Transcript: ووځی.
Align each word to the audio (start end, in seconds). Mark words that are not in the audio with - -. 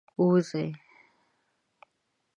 ووځی. 0.19 0.65